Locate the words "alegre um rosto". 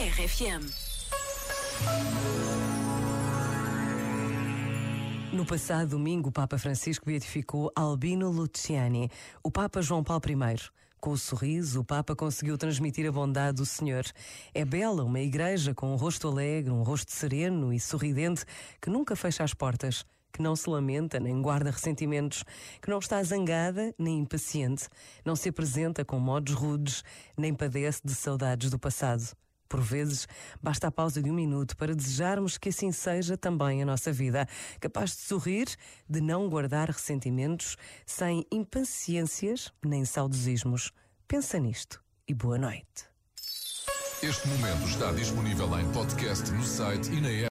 16.28-17.12